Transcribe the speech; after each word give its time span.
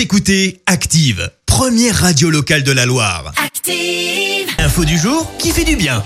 Vous 0.00 0.04
écoutez 0.04 0.62
Active, 0.64 1.30
première 1.44 1.94
radio 1.94 2.30
locale 2.30 2.62
de 2.62 2.72
la 2.72 2.86
Loire. 2.86 3.34
Active. 3.36 4.48
Info 4.56 4.86
du 4.86 4.96
jour 4.96 5.30
qui 5.36 5.50
fait 5.50 5.64
du 5.64 5.76
bien. 5.76 6.02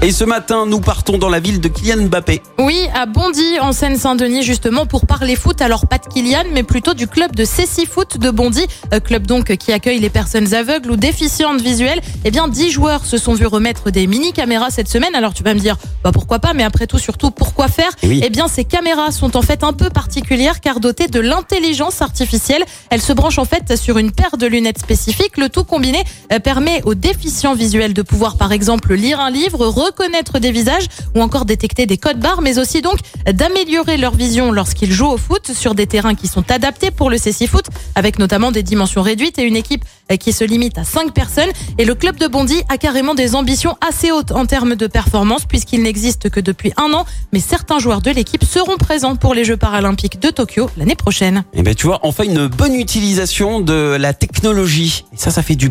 Et 0.00 0.12
ce 0.12 0.22
matin, 0.22 0.64
nous 0.64 0.78
partons 0.78 1.18
dans 1.18 1.28
la 1.28 1.40
ville 1.40 1.60
de 1.60 1.66
Kylian 1.66 2.04
Mbappé. 2.04 2.40
Oui, 2.60 2.86
à 2.94 3.04
Bondy, 3.06 3.58
en 3.60 3.72
Seine-Saint-Denis, 3.72 4.44
justement, 4.44 4.86
pour 4.86 5.06
parler 5.06 5.34
foot. 5.34 5.60
Alors, 5.60 5.88
pas 5.88 5.98
de 5.98 6.06
Kylian, 6.06 6.44
mais 6.52 6.62
plutôt 6.62 6.94
du 6.94 7.08
club 7.08 7.34
de 7.34 7.44
Cécy 7.44 7.84
Foot 7.84 8.16
de 8.16 8.30
Bondy. 8.30 8.64
Euh, 8.94 9.00
club 9.00 9.26
donc 9.26 9.56
qui 9.56 9.72
accueille 9.72 9.98
les 9.98 10.08
personnes 10.08 10.54
aveugles 10.54 10.92
ou 10.92 10.96
déficientes 10.96 11.60
visuelles. 11.60 12.00
Eh 12.24 12.30
bien, 12.30 12.46
10 12.46 12.70
joueurs 12.70 13.04
se 13.04 13.18
sont 13.18 13.34
vus 13.34 13.46
remettre 13.46 13.90
des 13.90 14.06
mini-caméras 14.06 14.70
cette 14.70 14.86
semaine. 14.86 15.16
Alors, 15.16 15.34
tu 15.34 15.42
vas 15.42 15.52
me 15.52 15.58
dire, 15.58 15.76
bah, 16.04 16.12
pourquoi 16.12 16.38
pas, 16.38 16.54
mais 16.54 16.62
après 16.62 16.86
tout, 16.86 16.98
surtout, 16.98 17.32
pourquoi 17.32 17.66
faire? 17.66 17.90
Eh 18.04 18.08
oui. 18.08 18.20
Eh 18.24 18.30
bien, 18.30 18.46
ces 18.46 18.64
caméras 18.64 19.10
sont 19.10 19.36
en 19.36 19.42
fait 19.42 19.64
un 19.64 19.72
peu 19.72 19.90
particulières 19.90 20.60
car 20.60 20.78
dotées 20.78 21.08
de 21.08 21.18
l'intelligence 21.18 22.02
artificielle. 22.02 22.62
Elles 22.90 23.02
se 23.02 23.12
branchent 23.12 23.40
en 23.40 23.44
fait 23.44 23.74
sur 23.74 23.98
une 23.98 24.12
paire 24.12 24.36
de 24.36 24.46
lunettes 24.46 24.78
spécifiques. 24.78 25.38
Le 25.38 25.48
tout 25.48 25.64
combiné 25.64 26.04
euh, 26.32 26.38
permet 26.38 26.82
aux 26.84 26.94
déficients 26.94 27.54
visuels 27.54 27.94
de 27.94 28.02
pouvoir, 28.02 28.36
par 28.36 28.52
exemple, 28.52 28.94
lire 28.94 29.18
un 29.18 29.30
livre, 29.30 29.66
reconnaître 29.88 30.38
des 30.38 30.50
visages 30.50 30.86
ou 31.14 31.22
encore 31.22 31.44
détecter 31.44 31.86
des 31.86 31.98
codes 31.98 32.20
barres, 32.20 32.42
mais 32.42 32.58
aussi 32.58 32.82
donc 32.82 32.98
d'améliorer 33.32 33.96
leur 33.96 34.14
vision 34.14 34.52
lorsqu'ils 34.52 34.92
jouent 34.92 35.12
au 35.12 35.16
foot 35.16 35.52
sur 35.52 35.74
des 35.74 35.86
terrains 35.86 36.14
qui 36.14 36.28
sont 36.28 36.50
adaptés 36.50 36.90
pour 36.90 37.10
le 37.10 37.18
CC 37.18 37.46
Foot, 37.46 37.66
avec 37.94 38.18
notamment 38.18 38.52
des 38.52 38.62
dimensions 38.62 39.02
réduites 39.02 39.38
et 39.38 39.42
une 39.42 39.56
équipe 39.56 39.84
euh, 40.12 40.16
qui 40.16 40.32
se 40.32 40.44
limite 40.44 40.78
à 40.78 40.84
5 40.84 41.12
personnes. 41.12 41.50
Et 41.78 41.84
le 41.84 41.94
club 41.94 42.16
de 42.16 42.26
Bondy 42.26 42.62
a 42.68 42.78
carrément 42.78 43.14
des 43.14 43.34
ambitions 43.34 43.76
assez 43.86 44.10
hautes 44.10 44.32
en 44.32 44.46
termes 44.46 44.74
de 44.74 44.86
performance, 44.86 45.44
puisqu'il 45.44 45.82
n'existe 45.82 46.30
que 46.30 46.40
depuis 46.40 46.72
un 46.76 46.92
an, 46.92 47.04
mais 47.32 47.40
certains 47.40 47.78
joueurs 47.78 48.02
de 48.02 48.10
l'équipe 48.10 48.44
seront 48.44 48.76
présents 48.76 49.16
pour 49.16 49.34
les 49.34 49.44
Jeux 49.44 49.56
paralympiques 49.56 50.20
de 50.20 50.30
Tokyo 50.30 50.70
l'année 50.76 50.96
prochaine. 50.96 51.44
Et 51.54 51.62
ben 51.62 51.74
tu 51.74 51.86
vois, 51.86 52.00
enfin 52.02 52.24
une 52.24 52.46
bonne 52.46 52.74
utilisation 52.74 53.60
de 53.60 53.96
la 53.98 54.12
technologie. 54.12 55.04
Et 55.12 55.16
ça, 55.16 55.30
ça 55.30 55.42
fait 55.42 55.56
du. 55.56 55.70